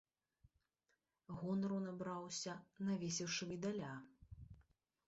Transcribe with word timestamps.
Гонару 1.41 1.77
набраўся, 1.87 2.57
навесіўшы 2.89 3.43
медаля. 3.53 3.93